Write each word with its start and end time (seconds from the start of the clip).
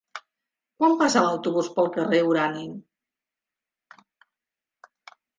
Quan 0.77 0.93
passa 1.01 1.21
l'autobús 1.25 1.67
pel 1.75 1.91
carrer 1.97 2.21
Urani? 2.29 2.63